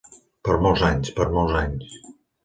Per 0.47 0.53
molts 0.61 0.85
anys, 0.87 1.11
per 1.19 1.27
molts 1.35 1.57
anys. 1.59 1.93